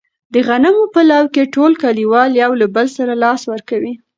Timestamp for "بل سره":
2.75-3.13